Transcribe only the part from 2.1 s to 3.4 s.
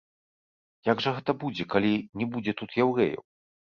не будзе тут яўрэяў?